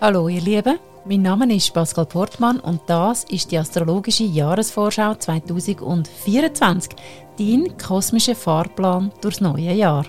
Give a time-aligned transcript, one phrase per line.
[0.00, 6.92] Hallo ihr Lieben, mein Name ist Pascal Portmann und das ist die astrologische Jahresvorschau 2024,
[7.36, 10.06] dein kosmischer Fahrplan durchs neue Jahr.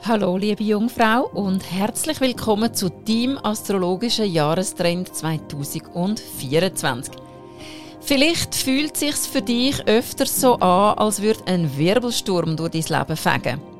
[0.00, 7.12] Hallo liebe Jungfrau und herzlich willkommen zu deinem astrologischen Jahrestrend 2024.
[8.00, 12.98] Vielleicht fühlt es sich für dich öfter so an, als würde ein Wirbelsturm durch dein
[12.98, 13.77] Leben fegen.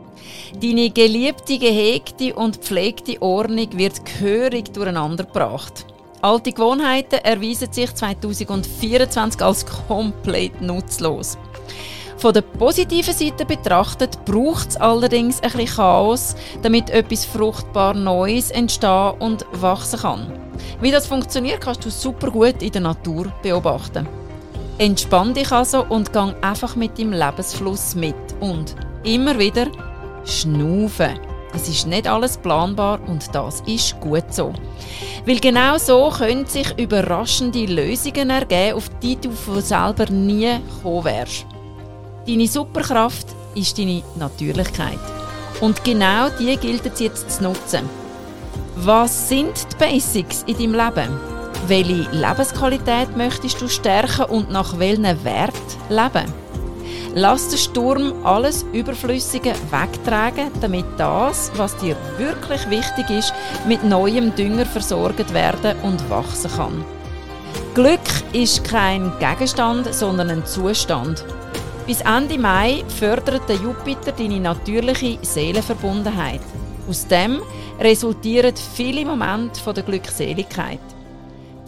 [0.54, 5.86] Deine geliebte, gehegte und pflegte Ordnung wird gehörig durcheinandergebracht.
[6.22, 11.38] Alte Gewohnheiten erweisen sich 2024 als komplett nutzlos.
[12.16, 18.50] Von der positiven Seite betrachtet braucht es allerdings ein bisschen Chaos, damit etwas fruchtbar Neues
[18.50, 20.32] entstehen und wachsen kann.
[20.80, 24.08] Wie das funktioniert, kannst du super gut in der Natur beobachten.
[24.78, 28.74] Entspann dich also und gang einfach mit dem Lebensfluss mit und
[29.04, 29.68] immer wieder
[30.28, 31.18] Schnaufen.
[31.54, 34.52] Es ist nicht alles planbar und das ist gut so.
[35.26, 41.04] Weil genau so können sich überraschende Lösungen ergeben, auf die du von selber nie gekommen
[41.04, 41.46] wärst.
[42.26, 44.98] Deine Superkraft ist deine Natürlichkeit.
[45.60, 47.88] Und genau die gilt es jetzt zu nutzen.
[48.76, 51.20] Was sind die Basics in deinem Leben?
[51.66, 55.54] Welche Lebensqualität möchtest du stärken und nach welchen Wert
[55.88, 56.32] leben?
[57.14, 63.32] Lass den Sturm alles Überflüssige wegtragen, damit das, was dir wirklich wichtig ist,
[63.66, 66.84] mit neuem Dünger versorgt werden und wachsen kann.
[67.74, 68.00] Glück
[68.32, 71.24] ist kein Gegenstand, sondern ein Zustand.
[71.86, 76.40] Bis Ende Mai fördert der Jupiter deine natürliche Seelenverbundenheit.
[76.88, 77.40] Aus dem
[77.80, 80.80] resultieren viele Momente der Glückseligkeit.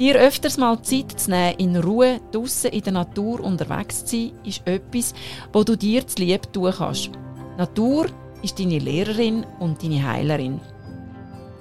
[0.00, 4.32] Dir öfters mal Zeit zu nehmen, in Ruhe draußen in der Natur unterwegs zu sein,
[4.44, 5.12] ist etwas,
[5.52, 7.10] wo du dir zu lieb tun kannst.
[7.58, 8.06] Natur
[8.42, 10.58] ist deine Lehrerin und deine Heilerin.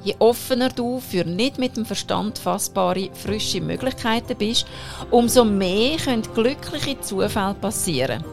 [0.05, 4.65] Je offener du für nicht mit dem Verstand fassbare, frische Möglichkeiten bist,
[5.11, 8.23] umso mehr können glückliche Zufälle passieren.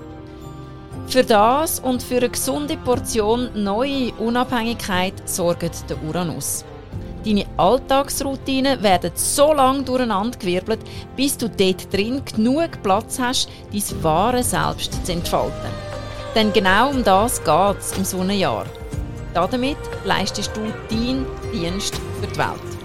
[1.08, 6.64] Für das und für eine gesunde Portion neue Unabhängigkeit sorgt der Uranus.
[7.26, 10.78] Deine Alltagsroutinen werden so lange durcheinandergewirbelt,
[11.16, 15.72] bis du dort drin genug Platz hast, dein wahre Selbst zu entfalten.
[16.36, 18.66] Denn genau um das geht es im Sonnenjahr.
[19.34, 22.76] Damit leistest du deinen Dienst für die Welt.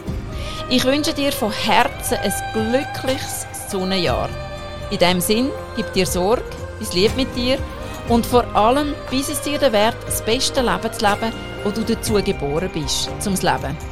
[0.72, 4.30] Ich wünsche dir von Herzen ein glückliches Sonnenjahr.
[4.90, 6.42] In diesem Sinn, gib dir Sorge,
[6.80, 7.60] bis Liebe mit dir
[8.10, 11.32] und vor allem bis es dir der Wert, das beste Leben zu leben,
[11.64, 13.91] wo du dazu geboren bist, zum Leben.